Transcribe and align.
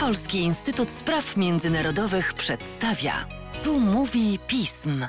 Polski 0.00 0.38
Instytut 0.38 0.90
Spraw 0.90 1.36
Międzynarodowych 1.36 2.34
przedstawia. 2.34 3.12
Tu 3.64 3.80
mówi 3.80 4.38
pism. 4.48 5.06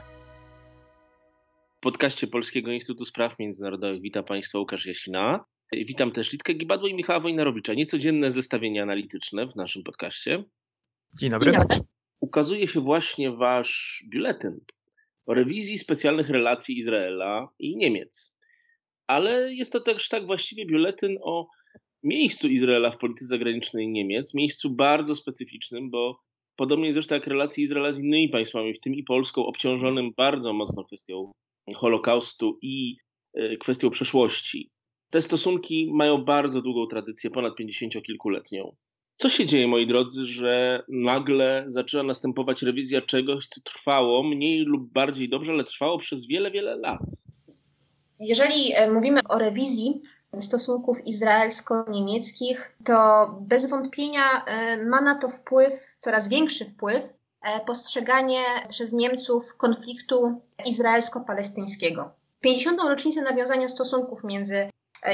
W 1.78 1.80
podcaście 1.80 2.28
Polskiego 2.28 2.72
Instytutu 2.72 3.06
Spraw 3.06 3.40
Międzynarodowych 3.40 4.02
witam 4.02 4.24
Państwa 4.24 4.60
Łukasz 4.60 4.86
Jasina. 4.86 5.46
Witam 5.72 6.12
też 6.12 6.32
Litkę 6.32 6.54
Gibadło 6.54 6.88
i 6.88 6.94
Michała 6.94 7.20
Wojnarowicza. 7.20 7.74
Niecodzienne 7.74 8.32
zestawienie 8.32 8.84
analityczne 8.84 9.47
w 9.47 9.55
naszym 9.55 9.84
podcaście. 9.84 10.43
Dzień 11.20 11.30
dobry. 11.30 11.52
Dzień 11.52 11.61
dobry. 11.61 11.77
Ukazuje 12.20 12.68
się 12.68 12.82
właśnie 12.82 13.32
Wasz 13.32 14.04
biuletyn 14.09 14.59
o 15.25 15.34
rewizji 15.34 15.80
specjalnych 15.80 16.30
relacji 16.30 16.80
Izraela 16.80 17.50
i 17.59 17.77
Niemiec. 17.77 18.36
Ale 19.07 19.54
jest 19.54 19.71
to 19.71 19.80
też 19.80 20.09
tak 20.09 20.25
właściwie 20.25 20.66
biuletyn 20.66 21.18
o 21.21 21.48
miejscu 22.04 22.47
Izraela 22.47 22.91
w 22.91 22.97
polityce 22.97 23.25
zagranicznej 23.25 23.88
Niemiec, 23.88 24.33
miejscu 24.33 24.69
bardzo 24.69 25.15
specyficznym, 25.15 25.89
bo 25.89 26.19
podobnie 26.55 26.93
zresztą 26.93 27.15
jak 27.15 27.28
relacje 27.28 27.64
Izraela 27.64 27.91
z 27.91 28.00
innymi 28.00 28.29
państwami, 28.29 28.73
w 28.73 28.79
tym 28.79 28.95
i 28.95 29.04
Polską, 29.04 29.45
obciążonym 29.45 30.11
bardzo 30.18 30.54
mocno 30.54 30.83
kwestią 30.83 31.31
Holokaustu 31.75 32.59
i 32.62 32.98
e, 33.34 33.58
kwestią 33.58 33.90
przeszłości. 33.90 34.70
Te 35.09 35.22
stosunki 35.22 35.92
mają 35.94 36.18
bardzo 36.18 36.62
długą 36.62 36.88
tradycję, 36.88 37.30
ponad 37.30 37.54
50-kilkuletnią. 37.59 38.72
Co 39.16 39.30
się 39.30 39.45
dzieje, 39.45 39.67
moi 39.67 39.88
drodzy, 39.88 40.26
że 40.26 40.84
nagle 40.90 41.66
zaczyna 41.67 42.04
następować 42.04 42.62
rewizja 42.62 43.02
czegoś, 43.02 43.48
co 43.48 43.62
trwało 43.62 44.23
mniej 44.23 44.59
lub 44.59 44.92
bardziej 44.92 45.30
dobrze, 45.30 45.52
ale 45.52 45.64
trwało 45.64 45.98
przez 45.98 46.28
wiele, 46.28 46.52
wiele 46.52 46.76
lat? 46.76 47.00
Jeżeli 48.20 48.73
e, 48.73 48.92
mówimy 48.92 49.20
o 49.30 49.40
rewizji 49.40 50.02
stosunków 50.42 51.08
izraelsko-niemieckich, 51.08 52.76
to 52.84 53.28
bez 53.42 53.70
wątpienia 53.70 54.46
e, 54.46 54.78
ma 54.86 55.02
na 55.02 55.16
to 55.16 55.30
wpływ, 55.30 55.96
coraz 56.00 56.28
większy 56.28 56.66
wpływ, 56.66 57.18
e, 57.42 57.66
postrzeganie 57.66 58.44
przez 58.70 58.94
Niemców 58.94 59.58
konfliktu 59.58 60.42
izraelsko-palestyńskiego. 60.66 62.11
50. 62.42 62.81
rocznicę 62.89 63.22
nawiązania 63.22 63.67
stosunków 63.67 64.23
między 64.23 64.70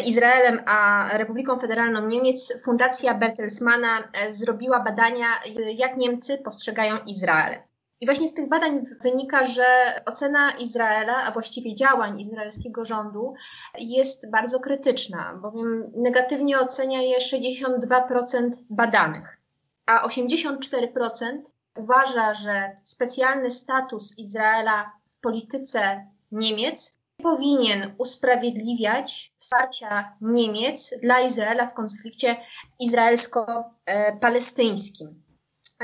Izraelem 0.06 0.62
a 0.66 1.09
Republiką 1.17 1.59
Federalną 1.59 2.08
Niemiec 2.08 2.64
Fundacja 2.64 3.14
Bertelsmana 3.14 4.12
zrobiła 4.30 4.80
badania, 4.80 5.28
jak 5.75 5.97
Niemcy 5.97 6.38
postrzegają 6.38 6.97
Izrael. 7.06 7.69
I 8.02 8.05
właśnie 8.05 8.28
z 8.28 8.33
tych 8.33 8.50
badań 8.50 8.81
wynika, 9.03 9.44
że 9.44 9.66
ocena 10.05 10.52
Izraela, 10.52 11.23
a 11.23 11.31
właściwie 11.31 11.75
działań 11.75 12.19
izraelskiego 12.19 12.86
rządu 12.86 13.33
jest 13.80 14.31
bardzo 14.31 14.59
krytyczna, 14.59 15.39
bowiem 15.41 15.91
negatywnie 15.95 16.59
ocenia 16.59 17.02
je 17.02 17.19
62% 17.19 18.50
badanych, 18.69 19.38
a 19.86 20.08
84% 20.08 21.41
uważa, 21.75 22.33
że 22.33 22.75
specjalny 22.83 23.52
status 23.52 24.17
Izraela 24.17 24.91
w 25.08 25.19
polityce 25.19 26.08
Niemiec 26.31 27.00
powinien 27.23 27.95
usprawiedliwiać 27.97 29.34
wsparcia 29.38 30.17
Niemiec 30.22 30.94
dla 31.03 31.19
Izraela 31.19 31.67
w 31.67 31.73
konflikcie 31.73 32.36
izraelsko-palestyńskim. 32.80 35.28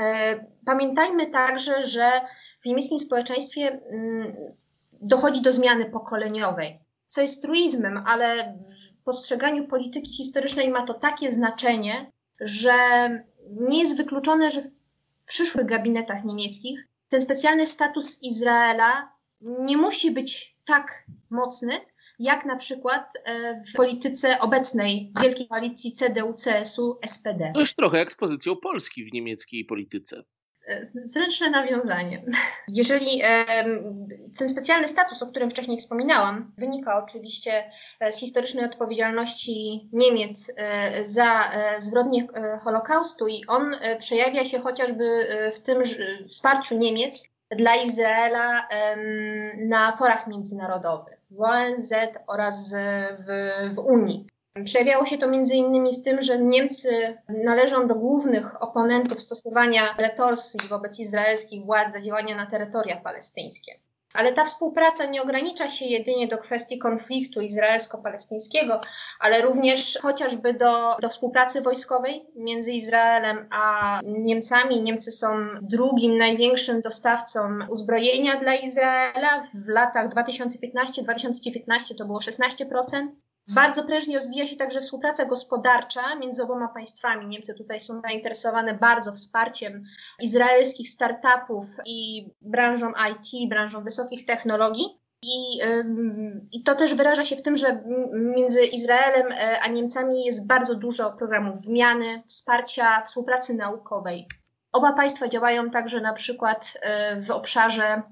E, 0.00 0.44
pamiętajmy 0.66 1.26
także, 1.26 1.86
że 1.86 2.10
w 2.62 2.66
niemieckim 2.66 2.98
społeczeństwie 2.98 3.80
mm, 3.90 4.36
dochodzi 4.92 5.42
do 5.42 5.52
zmiany 5.52 5.90
pokoleniowej, 5.90 6.80
co 7.06 7.20
jest 7.20 7.42
truizmem, 7.42 8.00
ale 8.06 8.58
w 8.58 9.04
postrzeganiu 9.04 9.68
polityki 9.68 10.10
historycznej 10.16 10.70
ma 10.70 10.86
to 10.86 10.94
takie 10.94 11.32
znaczenie, 11.32 12.12
że 12.40 12.72
nie 13.50 13.80
jest 13.80 13.96
wykluczone, 13.96 14.50
że 14.50 14.62
w 14.62 14.70
przyszłych 15.26 15.66
gabinetach 15.66 16.24
niemieckich 16.24 16.88
ten 17.08 17.20
specjalny 17.20 17.66
status 17.66 18.22
Izraela 18.22 19.12
nie 19.40 19.76
musi 19.76 20.10
być 20.10 20.56
tak 20.66 21.04
mocny, 21.30 21.72
jak 22.18 22.44
na 22.44 22.56
przykład 22.56 23.12
e, 23.24 23.62
w 23.64 23.72
polityce 23.76 24.40
obecnej 24.40 25.12
wielkiej 25.22 25.48
koalicji 25.48 25.92
CDU-CSU 25.92 26.96
SPD. 27.06 27.52
To 27.54 27.60
jest 27.60 27.76
trochę 27.76 27.98
jak 27.98 28.12
z 28.12 28.16
pozycją 28.16 28.56
Polski 28.56 29.04
w 29.04 29.12
niemieckiej 29.12 29.64
polityce. 29.64 30.22
E, 30.68 30.90
zręczne 31.04 31.50
nawiązanie. 31.50 32.24
Jeżeli 32.68 33.22
ten 34.38 34.48
specjalny 34.48 34.88
status, 34.88 35.22
o 35.22 35.26
którym 35.26 35.50
wcześniej 35.50 35.78
wspominałam, 35.78 36.52
wynika 36.58 37.04
oczywiście 37.04 37.70
e, 38.00 38.12
z 38.12 38.20
historycznej 38.20 38.64
odpowiedzialności 38.64 39.88
Niemiec 39.92 40.54
za 41.02 41.50
zbrodnie 41.78 42.26
Holokaustu 42.60 43.28
i 43.28 43.46
on 43.46 43.76
przejawia 43.98 44.44
się 44.44 44.58
chociażby 44.58 45.04
w 45.56 45.60
tym 45.60 45.82
wsparciu 46.28 46.78
Niemiec 46.78 47.28
dla 47.50 47.76
Izraela 47.76 48.68
na 49.56 49.96
forach 49.96 50.26
międzynarodowych, 50.26 51.15
w 51.30 51.40
ONZ 51.40 51.92
oraz 52.26 52.74
w, 53.18 53.74
w 53.74 53.78
Unii. 53.78 54.26
Przejawiało 54.64 55.06
się 55.06 55.18
to 55.18 55.28
innymi 55.54 55.94
w 55.94 56.02
tym, 56.02 56.22
że 56.22 56.38
Niemcy 56.38 57.18
należą 57.28 57.88
do 57.88 57.94
głównych 57.94 58.62
oponentów 58.62 59.22
stosowania 59.22 59.94
retorsji 59.98 60.68
wobec 60.68 61.00
izraelskich 61.00 61.64
władz 61.64 61.92
za 61.92 62.00
działania 62.00 62.36
na 62.36 62.46
terytoria 62.46 62.96
palestyńskie. 62.96 63.72
Ale 64.16 64.32
ta 64.32 64.44
współpraca 64.44 65.06
nie 65.06 65.22
ogranicza 65.22 65.68
się 65.68 65.84
jedynie 65.84 66.28
do 66.28 66.38
kwestii 66.38 66.78
konfliktu 66.78 67.40
izraelsko-palestyńskiego, 67.40 68.80
ale 69.20 69.42
również 69.42 69.98
chociażby 70.02 70.54
do, 70.54 70.96
do 71.02 71.08
współpracy 71.08 71.60
wojskowej 71.60 72.26
między 72.36 72.72
Izraelem 72.72 73.48
a 73.50 74.00
Niemcami. 74.04 74.82
Niemcy 74.82 75.12
są 75.12 75.26
drugim 75.62 76.18
największym 76.18 76.80
dostawcą 76.80 77.58
uzbrojenia 77.68 78.36
dla 78.36 78.54
Izraela. 78.54 79.42
W 79.54 79.68
latach 79.68 80.08
2015-2019 80.08 81.94
to 81.98 82.04
było 82.04 82.18
16%. 82.18 83.25
Bardzo 83.54 83.84
prężnie 83.84 84.16
rozwija 84.16 84.46
się 84.46 84.56
także 84.56 84.80
współpraca 84.80 85.24
gospodarcza 85.24 86.14
między 86.14 86.42
oboma 86.42 86.68
państwami. 86.68 87.26
Niemcy 87.26 87.54
tutaj 87.54 87.80
są 87.80 88.00
zainteresowane 88.00 88.74
bardzo 88.74 89.12
wsparciem 89.12 89.84
izraelskich 90.20 90.88
startupów 90.88 91.64
i 91.86 92.28
branżą 92.40 92.92
IT, 93.10 93.50
branżą 93.50 93.84
wysokich 93.84 94.24
technologii. 94.24 95.00
I, 95.22 95.60
I 96.52 96.62
to 96.62 96.74
też 96.74 96.94
wyraża 96.94 97.24
się 97.24 97.36
w 97.36 97.42
tym, 97.42 97.56
że 97.56 97.82
między 98.14 98.64
Izraelem 98.64 99.32
e, 99.32 99.60
a 99.60 99.68
Niemcami 99.68 100.24
jest 100.24 100.46
bardzo 100.46 100.74
dużo 100.74 101.12
programów 101.12 101.66
wymiany, 101.66 102.22
wsparcia, 102.28 103.02
współpracy 103.06 103.54
naukowej. 103.54 104.28
Oba 104.72 104.92
państwa 104.92 105.28
działają 105.28 105.70
także 105.70 106.00
na 106.00 106.12
przykład 106.12 106.78
e, 106.80 107.22
w 107.22 107.30
obszarze 107.30 108.02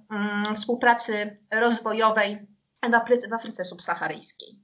współpracy 0.55 1.39
rozwojowej 1.51 2.47
w 3.29 3.33
Afryce 3.33 3.65
subsaharyjskiej. 3.65 4.64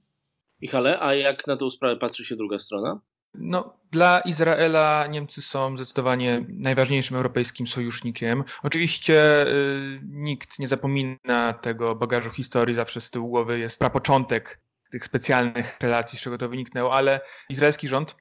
Michale, 0.63 1.01
a 1.01 1.15
jak 1.15 1.47
na 1.47 1.57
tą 1.57 1.71
sprawę 1.71 1.97
patrzy 1.97 2.25
się 2.25 2.37
druga 2.37 2.59
strona? 2.59 3.01
No, 3.35 3.77
dla 3.91 4.21
Izraela 4.21 5.07
Niemcy 5.07 5.43
są 5.43 5.77
zdecydowanie 5.77 6.47
najważniejszym 6.49 7.17
europejskim 7.17 7.67
sojusznikiem. 7.67 8.45
Oczywiście 8.63 9.47
y, 9.47 10.01
nikt 10.03 10.59
nie 10.59 10.69
zapomina 10.69 11.53
tego 11.63 11.95
bagażu 11.95 12.31
historii, 12.31 12.75
zawsze 12.75 13.01
z 13.01 13.11
tyłu 13.11 13.29
głowy 13.29 13.59
jest 13.59 13.79
prapoczątek 13.79 14.61
tych 14.91 15.05
specjalnych 15.05 15.77
relacji, 15.81 16.19
z 16.19 16.23
czego 16.23 16.39
to 16.39 16.49
wyniknęło, 16.49 16.95
ale 16.95 17.21
izraelski 17.49 17.89
rząd 17.89 18.17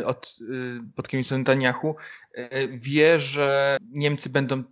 y, 0.00 0.06
od, 0.06 0.34
y, 0.40 0.80
pod 0.96 1.08
kierownictwem 1.08 1.40
Netanyahu 1.40 1.96
wie, 2.68 3.20
że 3.20 3.76
Niemcy 3.90 4.30
będą 4.30 4.64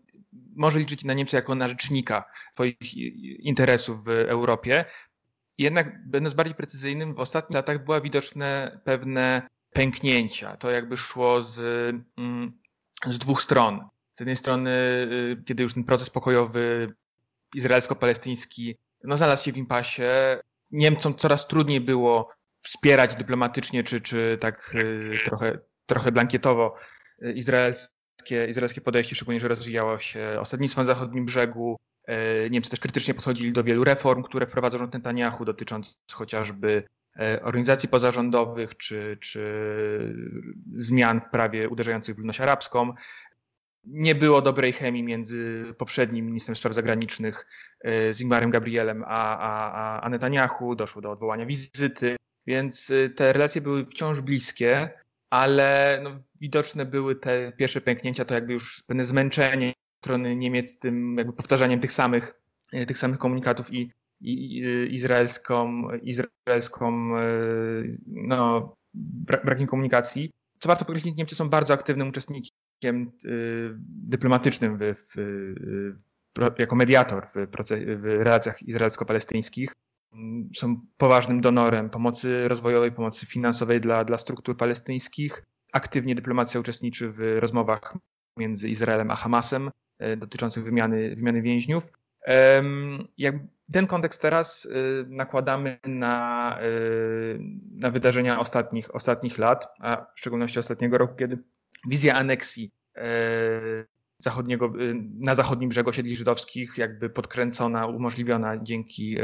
może 0.56 0.78
liczyć 0.78 1.04
na 1.04 1.14
Niemcy 1.14 1.36
jako 1.36 1.54
na 1.54 1.68
rzecznika 1.68 2.24
swoich 2.52 2.94
interesów 3.38 4.04
w 4.04 4.08
Europie, 4.08 4.84
jednak 5.58 6.08
będąc 6.08 6.34
bardziej 6.34 6.54
precyzyjnym, 6.54 7.14
w 7.14 7.20
ostatnich 7.20 7.54
latach 7.54 7.84
była 7.84 8.00
widoczne 8.00 8.80
pewne 8.84 9.48
pęknięcia. 9.72 10.56
To 10.56 10.70
jakby 10.70 10.96
szło 10.96 11.42
z, 11.42 11.58
mm, 12.18 12.60
z 13.06 13.18
dwóch 13.18 13.42
stron. 13.42 13.88
Z 14.14 14.20
jednej 14.20 14.36
strony, 14.36 14.70
y, 15.12 15.42
kiedy 15.46 15.62
już 15.62 15.74
ten 15.74 15.84
proces 15.84 16.10
pokojowy 16.10 16.86
izraelsko-palestyński 17.54 18.76
no, 19.04 19.16
znalazł 19.16 19.44
się 19.44 19.52
w 19.52 19.56
impasie, 19.56 20.40
Niemcom 20.70 21.14
coraz 21.14 21.48
trudniej 21.48 21.80
było 21.80 22.30
wspierać 22.62 23.14
dyplomatycznie, 23.14 23.84
czy, 23.84 24.00
czy 24.00 24.38
tak 24.40 24.74
y, 24.74 25.18
trochę, 25.24 25.58
trochę 25.86 26.12
blankietowo 26.12 26.74
y, 27.22 27.32
izraelskie, 27.32 28.46
izraelskie 28.48 28.80
podejście, 28.80 29.16
szczególnie, 29.16 29.40
że 29.40 29.48
rozwijało 29.48 29.98
się 29.98 30.36
osadnictwo 30.40 30.80
na 30.80 30.86
zachodnim 30.86 31.24
brzegu, 31.24 31.76
E, 32.08 32.50
Niemcy 32.50 32.70
też 32.70 32.80
krytycznie 32.80 33.14
podchodzili 33.14 33.52
do 33.52 33.64
wielu 33.64 33.84
reform, 33.84 34.22
które 34.22 34.46
wprowadza 34.46 34.78
rząd 34.78 34.94
Netanyahu, 34.94 35.44
dotyczących 35.44 35.96
chociażby 36.12 36.82
e, 37.20 37.42
organizacji 37.42 37.88
pozarządowych 37.88 38.76
czy, 38.76 39.18
czy 39.20 39.42
zmian 40.76 41.20
w 41.20 41.30
prawie 41.30 41.68
uderzających 41.68 42.14
w 42.14 42.18
ludność 42.18 42.40
arabską. 42.40 42.92
Nie 43.84 44.14
było 44.14 44.42
dobrej 44.42 44.72
chemii 44.72 45.02
między 45.02 45.64
poprzednim 45.78 46.26
ministrem 46.26 46.56
spraw 46.56 46.74
zagranicznych 46.74 47.46
e, 47.80 48.12
Zygmarem 48.12 48.50
Gabrielem 48.50 49.04
a, 49.06 49.38
a, 49.38 50.00
a 50.00 50.08
Netanyahu. 50.08 50.74
Doszło 50.74 51.02
do 51.02 51.10
odwołania 51.10 51.46
wizyty, 51.46 52.16
więc 52.46 52.92
te 53.16 53.32
relacje 53.32 53.60
były 53.60 53.86
wciąż 53.86 54.20
bliskie. 54.20 54.90
ale 55.30 56.00
no, 56.02 56.10
widoczne 56.40 56.86
były 56.86 57.16
te 57.16 57.52
pierwsze 57.52 57.80
pęknięcia, 57.80 58.24
to 58.24 58.34
jakby 58.34 58.52
już 58.52 58.82
pewne 58.86 59.04
zmęczenie 59.04 59.72
strony 60.00 60.36
Niemiec 60.36 60.78
tym 60.78 61.16
jakby 61.18 61.32
powtarzaniem 61.32 61.80
tych 61.80 61.92
samych, 61.92 62.40
tych 62.86 62.98
samych 62.98 63.18
komunikatów 63.18 63.72
i, 63.72 63.92
i, 64.20 64.62
izraelską, 64.90 65.88
izraelską 66.02 67.10
no, 68.06 68.72
brakiem 69.44 69.66
komunikacji. 69.66 70.32
Co 70.58 70.68
warto 70.68 70.84
podkreślić, 70.84 71.16
Niemcy 71.16 71.34
są 71.34 71.48
bardzo 71.48 71.74
aktywnym 71.74 72.08
uczestnikiem 72.08 73.12
dyplomatycznym 73.84 74.78
w, 74.80 74.94
w, 74.94 76.58
jako 76.58 76.76
mediator 76.76 77.26
w, 77.26 77.46
w 78.00 78.04
relacjach 78.04 78.62
izraelsko-palestyńskich 78.62 79.72
są 80.56 80.80
poważnym 80.96 81.40
donorem 81.40 81.90
pomocy 81.90 82.48
rozwojowej, 82.48 82.92
pomocy 82.92 83.26
finansowej 83.26 83.80
dla, 83.80 84.04
dla 84.04 84.18
struktur 84.18 84.56
palestyńskich. 84.56 85.44
Aktywnie 85.72 86.14
dyplomacja 86.14 86.60
uczestniczy 86.60 87.12
w 87.12 87.36
rozmowach 87.40 87.94
między 88.36 88.68
Izraelem 88.68 89.10
a 89.10 89.14
Hamasem 89.14 89.68
e, 89.68 89.70
dotyczących 90.16 90.64
wymiany, 90.64 91.16
wymiany 91.16 91.42
więźniów. 91.42 91.92
Jak 93.18 93.34
ten 93.72 93.86
kontekst 93.86 94.22
teraz 94.22 94.66
e, 94.66 94.68
nakładamy 95.08 95.78
na, 95.86 96.58
e, 96.60 96.64
na 97.74 97.90
wydarzenia 97.90 98.40
ostatnich, 98.40 98.94
ostatnich 98.94 99.38
lat, 99.38 99.68
a 99.80 100.06
w 100.14 100.20
szczególności 100.20 100.58
ostatniego 100.58 100.98
roku, 100.98 101.14
kiedy 101.16 101.38
wizja 101.88 102.14
aneksji 102.14 102.72
zachodniego, 104.18 104.72
na 105.18 105.34
zachodnim 105.34 105.68
brzegu 105.68 105.90
osiedli 105.90 106.16
żydowskich, 106.16 106.78
jakby 106.78 107.10
podkręcona, 107.10 107.86
umożliwiona 107.86 108.58
dzięki 108.58 109.16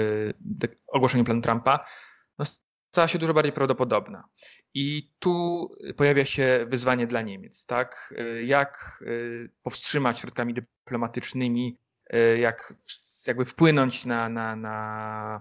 ogłoszeniu 0.87 1.25
planu 1.25 1.41
Trumpa, 1.41 1.85
no, 2.38 2.44
stała 2.94 3.08
się 3.08 3.19
dużo 3.19 3.35
bardziej 3.35 3.52
prawdopodobna. 3.52 4.29
I 4.75 5.11
tu 5.19 5.69
pojawia 5.96 6.25
się 6.25 6.67
wyzwanie 6.69 7.06
dla 7.06 7.23
Niemiec, 7.23 7.67
tak? 7.67 8.14
Y, 8.19 8.44
jak 8.44 9.05
powstrzymać 9.62 10.19
środkami 10.19 10.55
dyplomatycznymi, 10.55 11.79
jak 12.38 12.75
jakby 13.26 13.44
wpłynąć 13.44 14.05
na, 14.05 14.29
na, 14.29 14.56
na, 14.56 15.41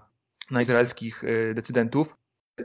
na 0.50 0.60
izraelskich 0.60 1.22
decydentów, 1.54 2.16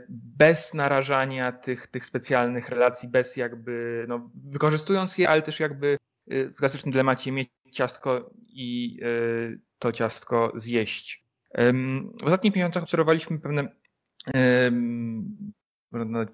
bez 0.08 0.74
narażania 0.74 1.52
tych, 1.52 1.86
tych 1.86 2.06
specjalnych 2.06 2.68
relacji, 2.68 3.08
bez 3.08 3.36
jakby, 3.36 4.04
no, 4.08 4.30
wykorzystując 4.34 5.18
je, 5.18 5.28
ale 5.28 5.42
też 5.42 5.60
jakby 5.60 5.98
w 6.26 6.54
klasycznym 6.54 6.92
dylemacie 6.92 7.32
mieć 7.32 7.50
ciastko 7.72 8.30
i 8.46 9.00
to 9.78 9.92
ciastko 9.92 10.52
zjeść. 10.54 11.24
W 12.20 12.24
ostatnich 12.24 12.56
miesiącach 12.56 12.82
obserwowaliśmy 12.82 13.38
pewne 13.38 13.79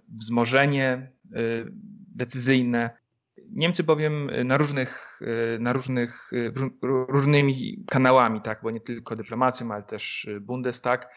wzmożenie 0.08 1.12
y, 1.24 1.72
decyzyjne. 2.14 2.90
Niemcy 3.50 3.84
bowiem 3.84 4.30
na 4.44 4.56
różnych, 4.56 5.20
y, 5.22 5.58
na 5.60 5.72
różnych 5.72 6.30
różnymi 7.08 7.84
kanałami, 7.86 8.40
tak, 8.40 8.60
bo 8.62 8.70
nie 8.70 8.80
tylko 8.80 9.16
dyplomacją, 9.16 9.72
ale 9.72 9.82
też 9.82 10.28
Bundestag, 10.40 11.08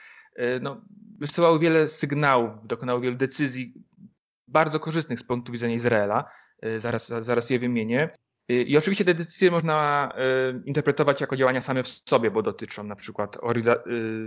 no, 0.62 0.82
wysyłały 1.18 1.60
wiele 1.60 1.88
sygnałów, 1.88 2.68
dokonały 2.68 3.02
wielu 3.02 3.18
decyzji 3.18 3.74
bardzo 4.48 4.80
korzystnych 4.80 5.20
z 5.20 5.24
punktu 5.24 5.52
widzenia 5.52 5.76
Izraela. 5.76 6.26
Zaraz, 6.78 7.08
zaraz 7.08 7.50
je 7.50 7.60
wymienię. 7.60 8.10
I 8.50 8.78
oczywiście 8.78 9.06
te 9.06 9.14
decyzje 9.14 9.52
można 9.52 10.12
y, 10.60 10.62
interpretować 10.66 11.22
jako 11.22 11.36
działania 11.36 11.62
same 11.62 11.84
w 11.84 11.88
sobie, 11.88 12.32
bo 12.32 12.42
dotyczą 12.42 12.84
na 12.84 12.96
przykład 12.96 13.36
y, 13.36 13.40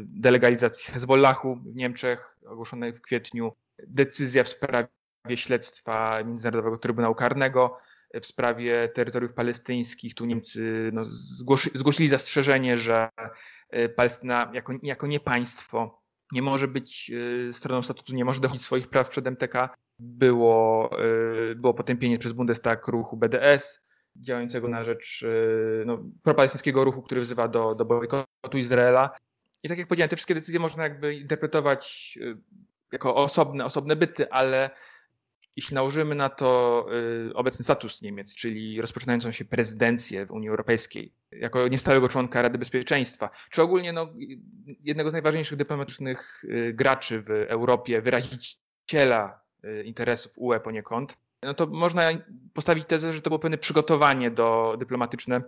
delegalizacji 0.07 0.93
Hezbollahu 0.93 1.57
w 1.57 1.77
Niemczech 1.77 2.37
ogłoszonej 2.47 2.93
w 2.93 3.01
kwietniu, 3.01 3.53
decyzja 3.87 4.45
w 4.45 4.49
sprawie 4.49 4.89
śledztwa 5.35 6.25
Międzynarodowego 6.25 6.79
Trybunału 6.79 7.15
Karnego 7.15 7.79
w 8.23 8.27
sprawie 8.27 8.89
terytoriów 8.89 9.35
palestyńskich. 9.35 10.15
Tu 10.15 10.25
Niemcy 10.25 10.91
no, 10.93 11.05
zgłosili 11.75 12.09
zastrzeżenie, 12.09 12.79
że 12.79 13.09
y, 13.77 13.89
Palestyna 13.89 14.51
jako, 14.55 14.73
jako 14.83 15.07
nie 15.07 15.21
państwo 15.21 16.03
nie 16.33 16.43
może 16.43 16.69
być 16.69 17.13
stroną 17.53 17.83
statutu, 17.83 18.15
nie 18.15 18.25
może 18.25 18.41
dochodzić 18.41 18.65
swoich 18.65 18.89
praw 18.89 19.11
przed 19.11 19.27
MTK. 19.27 19.69
Było, 19.99 20.91
było 21.57 21.75
potępienie 21.75 22.19
przez 22.19 22.33
Bundestag 22.33 22.89
ruchu 22.89 23.17
BDS, 23.17 23.83
działającego 24.17 24.69
na 24.69 24.85
rzecz 24.85 25.23
y, 25.23 25.83
no, 25.87 26.05
propalestyńskiego 26.23 26.85
ruchu, 26.85 27.03
który 27.03 27.21
wzywa 27.21 27.49
do, 27.49 27.75
do 27.75 27.85
bojkotu 27.85 28.59
Izraela. 28.59 29.11
I 29.63 29.69
tak 29.69 29.79
jak 29.79 29.89
powiedziałem, 29.89 30.09
te 30.09 30.17
wszystkie 30.17 30.35
decyzje 30.35 30.61
można 30.61 30.83
jakby 30.83 31.15
interpretować 31.15 32.15
y, 32.23 32.37
jako 32.93 33.15
osobne, 33.15 33.65
osobne 33.65 33.97
byty, 33.97 34.31
ale 34.31 34.71
jeśli 35.57 35.75
nałożymy 35.75 36.15
na 36.15 36.29
to 36.29 36.87
y, 37.31 37.35
obecny 37.35 37.65
status 37.65 38.03
Niemiec, 38.03 38.35
czyli 38.35 38.81
rozpoczynającą 38.81 39.33
się 39.33 39.45
prezydencję 39.45 40.27
w 40.27 40.31
Unii 40.31 40.49
Europejskiej, 40.49 41.13
jako 41.31 41.69
niestałego 41.69 42.09
członka 42.09 42.43
Rady 42.43 42.59
Bezpieczeństwa, 42.59 43.31
czy 43.51 43.63
ogólnie 43.63 43.93
no, 43.93 44.09
jednego 44.81 45.11
z 45.11 45.13
najważniejszych 45.13 45.59
dyplomatycznych 45.59 46.45
graczy 46.73 47.23
w 47.23 47.31
Europie, 47.31 48.03
wyraziciela 48.03 49.41
interesów 49.85 50.33
UE 50.37 50.61
poniekąd, 50.61 51.17
no 51.43 51.55
to 51.55 51.67
można 51.67 52.03
postawić 52.55 52.87
tezę, 52.87 53.13
że 53.13 53.23
to 53.23 53.31
było 53.31 53.39
pewne 53.39 53.59
przygotowanie 53.59 54.31
do 54.31 54.77
dyplomatyczne 54.79 55.43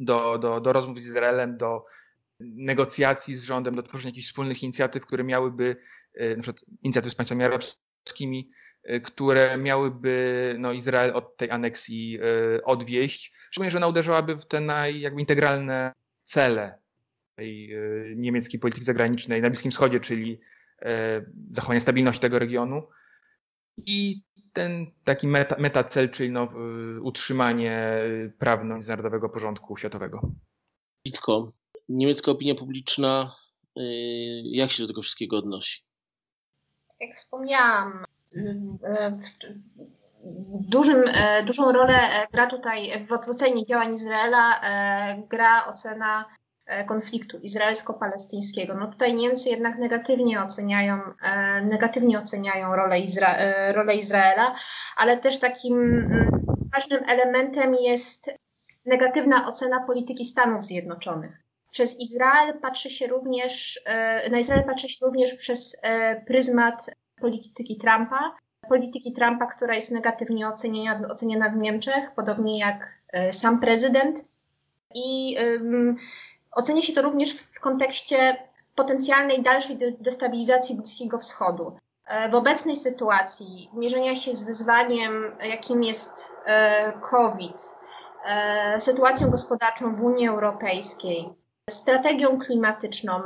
do, 0.00 0.38
do, 0.38 0.60
do 0.60 0.72
rozmów 0.72 0.98
z 0.98 1.06
Izraelem, 1.06 1.56
do 1.56 1.84
negocjacji 2.40 3.36
z 3.36 3.44
rządem, 3.44 3.74
do 3.74 3.82
tworzenia 3.82 4.08
jakichś 4.08 4.26
wspólnych 4.26 4.62
inicjatyw, 4.62 5.06
które 5.06 5.24
miałyby, 5.24 5.76
e, 6.14 6.36
na 6.36 6.42
przykład 6.42 6.64
inicjatyw 6.82 7.12
z 7.12 7.14
państwami 7.14 7.44
arabskimi, 7.44 8.50
e, 8.82 9.00
które 9.00 9.58
miałyby 9.58 10.56
no, 10.58 10.72
Izrael 10.72 11.16
od 11.16 11.36
tej 11.36 11.50
aneksji 11.50 12.18
e, 12.20 12.64
odwieść. 12.64 13.32
Szczególnie, 13.50 13.70
że 13.70 13.78
ona 13.78 13.88
uderzałaby 13.88 14.36
w 14.36 14.46
te 14.46 14.60
naj, 14.60 15.00
jakby 15.00 15.20
integralne 15.20 15.92
cele 16.22 16.78
tej 17.36 17.76
niemieckiej 18.16 18.60
polityki 18.60 18.84
zagranicznej 18.84 19.42
na 19.42 19.50
Bliskim 19.50 19.70
Wschodzie, 19.70 20.00
czyli 20.00 20.40
zachowanie 21.50 21.80
stabilności 21.80 22.20
tego 22.20 22.38
regionu 22.38 22.88
i 23.76 24.22
ten 24.52 24.86
taki 25.04 25.28
meta, 25.28 25.56
metacel, 25.58 26.10
czyli 26.10 26.30
no, 26.30 26.48
utrzymanie 27.02 28.00
prawno 28.38 28.74
międzynarodowego 28.74 29.28
porządku 29.28 29.76
światowego. 29.76 30.20
Itko, 31.04 31.52
niemiecka 31.88 32.30
opinia 32.30 32.54
publiczna, 32.54 33.36
y, 33.78 33.82
jak 34.44 34.70
się 34.70 34.82
do 34.82 34.88
tego 34.88 35.02
wszystkiego 35.02 35.36
odnosi? 35.36 35.82
Jak 37.00 37.16
wspomniałam, 37.16 38.04
dużym, 40.68 41.04
e, 41.14 41.42
dużą 41.42 41.72
rolę 41.72 41.94
gra 42.32 42.46
tutaj 42.46 43.06
w 43.06 43.12
ocenie 43.12 43.66
działań 43.66 43.94
Izraela 43.94 44.60
gra 45.28 45.66
ocena 45.66 46.24
konfliktu 46.86 47.38
izraelsko-palestyńskiego. 47.38 48.74
No 48.74 48.86
tutaj 48.86 49.14
Niemcy 49.14 49.48
jednak 49.48 49.78
negatywnie 49.78 50.42
oceniają, 50.42 51.00
e, 51.22 51.62
negatywnie 51.62 52.18
oceniają 52.18 52.76
rolę, 52.76 53.00
Izra 53.00 53.36
e, 53.36 53.72
rolę 53.72 53.94
Izraela, 53.94 54.54
ale 54.96 55.16
też 55.16 55.38
takim 55.38 55.74
mm, 55.82 56.44
ważnym 56.74 57.00
elementem 57.08 57.74
jest 57.74 58.34
negatywna 58.86 59.46
ocena 59.46 59.80
polityki 59.86 60.24
Stanów 60.24 60.64
Zjednoczonych. 60.64 61.42
Przez 61.70 62.00
Izrael 62.00 62.60
patrzy 62.60 62.90
się 62.90 63.06
również, 63.06 63.80
na 64.30 64.38
Izrael 64.38 64.64
patrzy 64.64 64.88
się 64.88 65.06
również 65.06 65.34
przez 65.34 65.76
pryzmat 66.26 66.90
polityki 67.20 67.76
Trumpa, 67.76 68.36
polityki 68.68 69.12
Trumpa, 69.12 69.46
która 69.46 69.74
jest 69.74 69.90
negatywnie 69.90 70.48
oceniana, 70.48 71.08
oceniana 71.08 71.50
w 71.50 71.56
Niemczech, 71.56 72.12
podobnie 72.16 72.58
jak 72.58 72.98
sam 73.32 73.60
prezydent. 73.60 74.24
I 74.94 75.36
Ocenia 76.52 76.82
się 76.82 76.92
to 76.92 77.02
również 77.02 77.32
w 77.32 77.60
kontekście 77.60 78.36
potencjalnej 78.74 79.42
dalszej 79.42 79.78
destabilizacji 80.00 80.76
Bliskiego 80.76 81.18
Wschodu. 81.18 81.76
E, 82.06 82.28
w 82.28 82.34
obecnej 82.34 82.76
sytuacji 82.76 83.70
mierzenia 83.74 84.16
się 84.16 84.34
z 84.34 84.44
wyzwaniem, 84.44 85.36
jakim 85.42 85.82
jest 85.82 86.32
e, 86.46 86.92
COVID, 87.10 87.74
e, 88.26 88.80
sytuacją 88.80 89.30
gospodarczą 89.30 89.96
w 89.96 90.02
Unii 90.02 90.28
Europejskiej, 90.28 91.28
strategią 91.70 92.38
klimatyczną, 92.38 93.20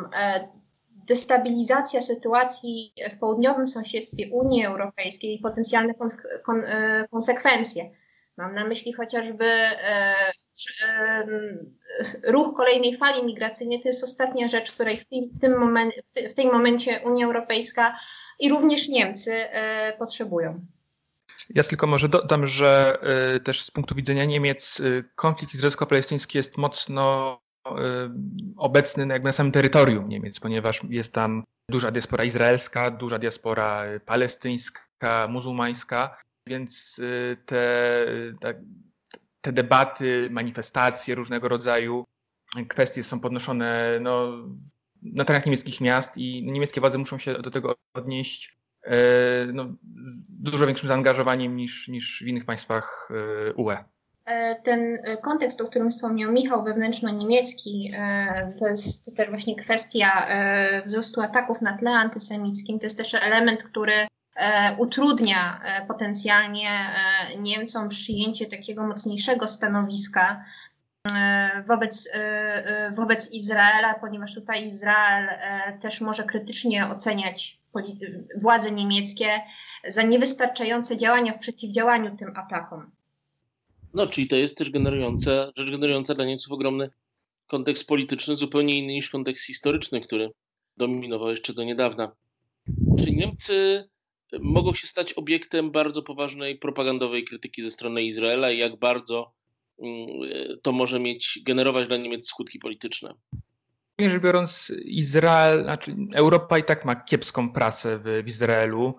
destabilizacja 0.90 2.00
sytuacji 2.00 2.92
w 3.12 3.18
południowym 3.18 3.68
sąsiedztwie 3.68 4.30
Unii 4.32 4.66
Europejskiej 4.66 5.34
i 5.34 5.38
potencjalne 5.38 5.94
konsekwencje 7.10 7.90
Mam 8.36 8.54
na 8.54 8.66
myśli 8.66 8.92
chociażby 8.92 9.44
e, 9.44 10.14
e, 10.82 11.26
ruch 12.24 12.56
kolejnej 12.56 12.96
fali 12.96 13.24
migracyjnej. 13.24 13.80
To 13.80 13.88
jest 13.88 14.04
ostatnia 14.04 14.48
rzecz, 14.48 14.72
której 14.72 14.96
w 14.96 15.38
tym, 15.40 15.58
moment, 15.58 15.94
w 16.36 16.52
momencie 16.52 17.00
Unia 17.04 17.26
Europejska 17.26 17.96
i 18.38 18.48
również 18.48 18.88
Niemcy 18.88 19.32
e, 19.32 19.92
potrzebują. 19.98 20.66
Ja 21.50 21.64
tylko 21.64 21.86
może 21.86 22.08
dodam, 22.08 22.46
że 22.46 22.98
też 23.44 23.62
z 23.62 23.70
punktu 23.70 23.94
widzenia 23.94 24.24
Niemiec 24.24 24.82
konflikt 25.14 25.54
izraelsko-palestyński 25.54 26.38
jest 26.38 26.56
mocno 26.56 27.38
obecny 28.56 29.06
jakby 29.06 29.26
na 29.26 29.32
samym 29.32 29.52
terytorium 29.52 30.08
Niemiec, 30.08 30.40
ponieważ 30.40 30.80
jest 30.88 31.12
tam 31.12 31.44
duża 31.70 31.90
diaspora 31.90 32.24
izraelska, 32.24 32.90
duża 32.90 33.18
diaspora 33.18 33.84
palestyńska, 34.06 35.28
muzułmańska 35.28 36.16
więc 36.46 37.00
te, 37.46 38.36
te, 38.40 38.62
te 39.40 39.52
debaty, 39.52 40.28
manifestacje 40.30 41.14
różnego 41.14 41.48
rodzaju, 41.48 42.04
kwestie 42.68 43.02
są 43.02 43.20
podnoszone 43.20 43.98
no, 44.00 44.32
na 45.02 45.24
terenach 45.24 45.46
niemieckich 45.46 45.80
miast 45.80 46.18
i 46.18 46.42
niemieckie 46.52 46.80
władze 46.80 46.98
muszą 46.98 47.18
się 47.18 47.34
do 47.34 47.50
tego 47.50 47.74
odnieść 47.94 48.56
no, 49.52 49.64
z 50.04 50.22
dużo 50.28 50.66
większym 50.66 50.88
zaangażowaniem 50.88 51.56
niż, 51.56 51.88
niż 51.88 52.22
w 52.24 52.26
innych 52.26 52.44
państwach 52.44 53.08
UE. 53.56 53.84
E, 54.26 54.54
ten 54.62 54.98
e, 55.04 55.16
kontekst, 55.16 55.60
o 55.60 55.66
którym 55.66 55.90
wspomniał 55.90 56.32
Michał, 56.32 56.64
wewnętrzno-niemiecki, 56.64 57.90
e, 57.94 58.52
to 58.58 58.68
jest 58.68 59.16
też 59.16 59.28
właśnie 59.28 59.56
kwestia 59.56 60.26
wzrostu 60.84 61.20
ataków 61.20 61.62
na 61.62 61.78
tle 61.78 61.90
antysemickim. 61.90 62.78
To 62.78 62.86
jest 62.86 62.98
też 62.98 63.14
element, 63.14 63.62
który 63.62 63.92
utrudnia 64.78 65.60
potencjalnie 65.88 66.70
Niemcom 67.38 67.88
przyjęcie 67.88 68.46
takiego 68.46 68.86
mocniejszego 68.86 69.48
stanowiska 69.48 70.44
wobec, 71.66 72.12
wobec 72.96 73.32
Izraela, 73.32 73.94
ponieważ 73.94 74.34
tutaj 74.34 74.66
Izrael 74.66 75.28
też 75.80 76.00
może 76.00 76.24
krytycznie 76.24 76.86
oceniać 76.86 77.58
władze 78.40 78.70
niemieckie 78.70 79.26
za 79.88 80.02
niewystarczające 80.02 80.96
działania 80.96 81.32
w 81.32 81.38
przeciwdziałaniu 81.38 82.16
tym 82.16 82.32
atakom. 82.36 82.90
No, 83.94 84.06
czyli 84.06 84.28
to 84.28 84.36
jest 84.36 84.56
też 84.56 84.70
generująca, 84.70 85.30
rzecz 85.56 85.70
generująca 85.70 86.14
dla 86.14 86.24
Niemców 86.24 86.52
ogromny 86.52 86.90
kontekst 87.46 87.86
polityczny, 87.86 88.36
zupełnie 88.36 88.78
inny 88.78 88.92
niż 88.92 89.10
kontekst 89.10 89.46
historyczny, 89.46 90.00
który 90.00 90.30
dominował 90.76 91.30
jeszcze 91.30 91.54
do 91.54 91.64
niedawna. 91.64 92.12
Czy 92.98 93.12
Niemcy 93.12 93.88
mogą 94.40 94.74
się 94.74 94.86
stać 94.86 95.12
obiektem 95.12 95.70
bardzo 95.70 96.02
poważnej 96.02 96.58
propagandowej 96.58 97.24
krytyki 97.24 97.62
ze 97.62 97.70
strony 97.70 98.02
Izraela 98.02 98.50
i 98.50 98.58
jak 98.58 98.78
bardzo 98.78 99.32
mm, 99.78 100.06
to 100.62 100.72
może 100.72 101.00
mieć, 101.00 101.38
generować 101.46 101.88
dla 101.88 101.96
Niemiec 101.96 102.28
skutki 102.28 102.58
polityczne? 102.58 103.14
Rzecz 103.98 104.22
biorąc, 104.22 104.72
Izrael, 104.84 105.62
znaczy 105.62 105.96
Europa 106.14 106.58
i 106.58 106.64
tak 106.64 106.84
ma 106.84 106.96
kiepską 106.96 107.52
prasę 107.52 107.98
w, 107.98 108.22
w 108.24 108.28
Izraelu. 108.28 108.94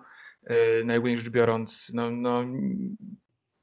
Yy, 0.50 0.84
najogólniej 0.84 1.18
rzecz 1.18 1.28
biorąc, 1.28 1.90
no, 1.94 2.10
no, 2.10 2.44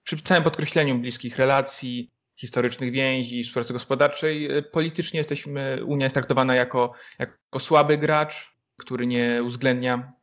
przy 0.03 0.17
całym 0.17 0.43
podkreśleniu 0.43 0.99
bliskich 0.99 1.37
relacji, 1.37 2.11
historycznych 2.35 2.91
więzi, 2.91 3.43
współpracy 3.43 3.73
gospodarczej, 3.73 4.57
y, 4.57 4.63
politycznie 4.63 5.17
jesteśmy, 5.17 5.85
Unia 5.85 6.05
jest 6.05 6.13
traktowana 6.13 6.55
jako, 6.55 6.93
jako 7.19 7.59
słaby 7.59 7.97
gracz, 7.97 8.55
który 8.77 9.07
nie 9.07 9.41
uwzględnia 9.43 10.13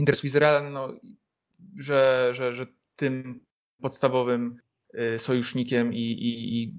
interesu 0.00 0.26
Izraela, 0.26 0.70
no, 0.70 0.88
że, 1.76 2.30
że, 2.32 2.54
że 2.54 2.66
tym 2.96 3.40
podstawowym 3.80 4.56
y, 4.94 5.18
sojusznikiem 5.18 5.94
i, 5.94 5.98
i, 5.98 6.62
i 6.62 6.74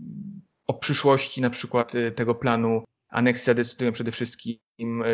o 0.68 0.74
przyszłości 0.74 1.42
na 1.42 1.50
przykład 1.50 1.96
y, 1.96 2.12
tego 2.12 2.36
planu 2.36 2.84
aneksji 3.10 3.46
zadecydują 3.46 3.92
przede 3.92 4.12
wszystkim 4.12 4.60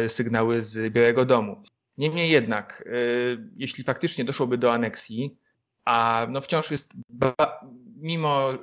sygnały 0.08 0.62
z 0.62 0.94
Białego 0.94 1.26
Domu. 1.26 1.64
Niemniej 1.98 2.30
jednak, 2.30 2.90
jeśli 3.56 3.84
faktycznie 3.84 4.26
doszłoby 4.26 4.58
do 4.58 4.74
aneksji, 4.74 5.38
a 5.86 6.28
no 6.30 6.42
wciąż 6.42 6.72
jest, 6.72 6.94
mimo 8.02 8.54
y, 8.54 8.58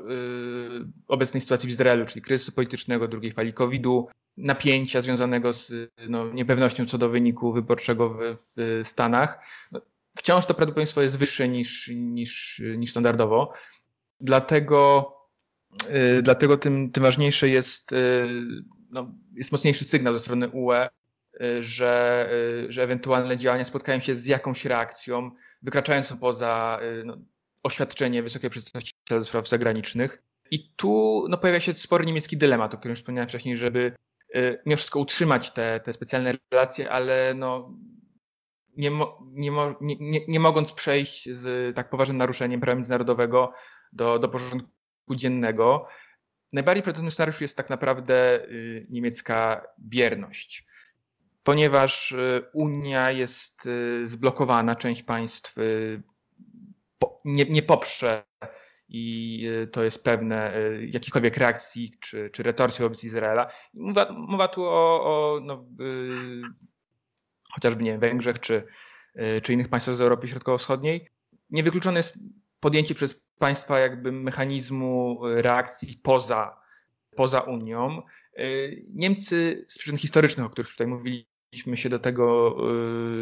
obecnej 1.08 1.40
sytuacji 1.40 1.68
w 1.68 1.72
Izraelu, 1.72 2.06
czyli 2.06 2.22
kryzysu 2.22 2.52
politycznego, 2.52 3.08
drugiej 3.08 3.32
fali 3.32 3.52
COVID-u, 3.52 4.08
napięcia 4.36 5.02
związanego 5.02 5.52
z 5.52 5.92
no, 6.08 6.32
niepewnością 6.32 6.86
co 6.86 6.98
do 6.98 7.08
wyniku 7.08 7.52
wyborczego 7.52 8.10
w, 8.10 8.36
w 8.56 8.80
Stanach, 8.82 9.46
no, 9.72 9.80
wciąż 10.18 10.46
to 10.46 10.54
prawdopodobieństwo 10.54 11.02
jest 11.02 11.18
wyższe 11.18 11.48
niż, 11.48 11.88
niż, 11.94 12.62
niż 12.76 12.90
standardowo. 12.90 13.52
Dlatego, 14.20 15.12
y, 16.18 16.22
dlatego 16.22 16.56
tym, 16.56 16.90
tym 16.90 17.02
ważniejsze 17.02 17.48
jest, 17.48 17.92
y, 17.92 18.28
no, 18.90 19.14
jest 19.34 19.52
mocniejszy 19.52 19.84
sygnał 19.84 20.14
ze 20.14 20.20
strony 20.20 20.48
UE, 20.48 20.88
y, 21.42 21.62
że, 21.62 22.28
y, 22.68 22.72
że 22.72 22.82
ewentualne 22.82 23.36
działania 23.36 23.64
spotkają 23.64 24.00
się 24.00 24.14
z 24.14 24.26
jakąś 24.26 24.64
reakcją, 24.64 25.30
wykraczającą 25.62 26.18
poza 26.18 26.80
y, 26.82 27.04
no, 27.04 27.18
oświadczenie 27.62 28.22
wysokiego 28.22 28.50
przedstawiciela 28.50 29.20
do 29.20 29.24
spraw 29.24 29.48
zagranicznych. 29.48 30.22
I 30.50 30.68
tu 30.76 31.24
no, 31.28 31.38
pojawia 31.38 31.60
się 31.60 31.74
spory 31.74 32.06
niemiecki 32.06 32.36
dylemat, 32.36 32.74
o 32.74 32.78
którym 32.78 32.96
wspomniałem 32.96 33.28
wcześniej, 33.28 33.56
żeby 33.56 33.94
mimo 34.66 34.76
wszystko 34.76 35.00
utrzymać 35.00 35.50
te, 35.50 35.80
te 35.80 35.92
specjalne 35.92 36.34
relacje, 36.50 36.90
ale 36.90 37.34
no, 37.34 37.78
nie, 38.76 38.90
nie, 39.32 39.50
nie, 39.80 40.20
nie 40.28 40.40
mogąc 40.40 40.72
przejść 40.72 41.30
z 41.30 41.76
tak 41.76 41.90
poważnym 41.90 42.18
naruszeniem 42.18 42.60
prawa 42.60 42.74
międzynarodowego 42.74 43.52
do, 43.92 44.18
do 44.18 44.28
porządku 44.28 45.14
dziennego. 45.14 45.86
Najbardziej 46.52 46.82
prawdopodobny 46.82 47.10
scenariusz 47.10 47.40
jest 47.40 47.56
tak 47.56 47.70
naprawdę 47.70 48.44
y, 48.44 48.86
niemiecka 48.90 49.66
bierność 49.78 50.66
ponieważ 51.44 52.12
y, 52.12 52.42
Unia 52.52 53.10
jest 53.10 53.66
y, 53.66 54.08
zblokowana, 54.08 54.76
część 54.76 55.02
państw 55.02 55.58
y, 55.58 56.02
nie, 57.24 57.44
nie 57.44 57.62
poprze 57.62 58.24
i 58.88 59.48
to 59.72 59.84
jest 59.84 60.04
pewne 60.04 60.52
jakichkolwiek 60.88 61.36
reakcji 61.36 61.92
czy, 62.00 62.30
czy 62.30 62.42
retorsji 62.42 62.82
wobec 62.82 63.04
Izraela. 63.04 63.50
Mowa, 63.74 64.12
mowa 64.12 64.48
tu 64.48 64.64
o, 64.64 65.04
o 65.04 65.40
no, 65.40 65.66
chociażby 67.52 67.82
nie 67.82 67.98
Węgrzech 67.98 68.40
czy, 68.40 68.66
czy 69.42 69.52
innych 69.52 69.68
państwach 69.68 69.94
z 69.94 70.00
Europy 70.00 70.28
Środkowo-Wschodniej. 70.28 71.08
Niewykluczone 71.50 71.96
jest 71.96 72.18
podjęcie 72.60 72.94
przez 72.94 73.24
państwa 73.38 73.78
jakby 73.78 74.12
mechanizmu 74.12 75.20
reakcji 75.22 76.00
poza, 76.02 76.60
poza 77.16 77.40
Unią. 77.40 78.02
Niemcy 78.88 79.64
z 79.68 79.78
przyczyn 79.78 79.98
historycznych, 79.98 80.46
o 80.46 80.50
których 80.50 80.70
tutaj 80.70 80.86
mówili, 80.86 81.28
się 81.74 81.88
do 81.88 81.98
tego, 81.98 82.56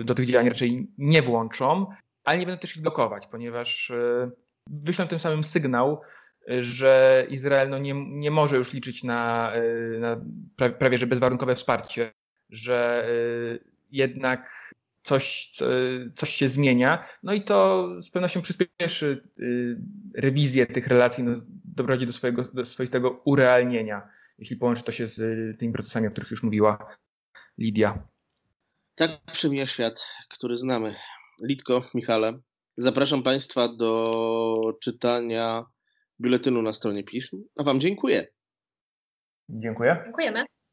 do 0.05 0.15
tych 0.15 0.27
działań 0.27 0.49
raczej 0.49 0.87
nie 0.99 1.23
włączą, 1.23 1.87
ale 2.25 2.39
nie 2.39 2.47
będą 2.47 2.61
też 2.61 2.77
ich 2.77 2.83
blokować, 2.83 3.27
ponieważ 3.27 3.93
wyślą 4.67 5.09
tym 5.09 5.19
samym 5.19 5.45
sygnał, 5.45 6.01
że 6.61 7.27
Izrael 7.31 7.71
no 7.71 7.79
nie, 7.79 7.95
nie 8.09 8.31
może 8.31 8.57
już 8.57 8.73
liczyć 8.73 9.05
na, 9.05 9.53
y, 9.57 9.99
na 10.01 10.21
prawie 10.79 10.99
że 10.99 11.07
bezwarunkowe 11.07 11.55
wsparcie, 11.55 12.13
że 12.51 13.09
jednak 13.91 14.73
coś, 15.03 15.53
coś 16.15 16.31
się 16.31 16.49
zmienia. 16.49 17.05
No 17.23 17.33
i 17.33 17.43
to 17.43 17.89
z 18.03 18.11
pewnością 18.11 18.43
przyspieszy 18.43 19.29
rewizję 20.15 20.67
tych 20.67 20.87
relacji, 20.87 21.25
no, 21.25 21.33
doprowadzi 21.65 22.07
do 22.07 22.13
swojego 22.13 22.43
do 22.43 22.65
swoistego 22.65 23.23
urealnienia, 23.25 24.09
jeśli 24.39 24.57
połączy 24.57 24.85
to 24.85 24.93
się 24.93 25.07
z 25.07 25.19
tymi 25.59 25.73
procesami, 25.73 26.07
o 26.07 26.11
których 26.11 26.31
już 26.31 26.43
mówiła 26.43 26.97
Lidia. 27.59 28.09
Tak 28.95 29.11
przemija 29.33 29.67
świat, 29.67 30.07
który 30.29 30.57
znamy. 30.57 30.95
Litko, 31.43 31.83
Michale, 31.95 32.39
zapraszam 32.77 33.23
Państwa 33.23 33.69
do 33.69 34.73
czytania 34.83 35.65
biuletynu 36.21 36.63
na 36.63 36.73
stronie 36.73 37.05
pism, 37.05 37.43
a 37.57 37.63
Wam 37.63 37.81
dziękuję. 37.81 38.27
Dziękuję. 39.49 40.03
Dziękujemy. 40.05 40.45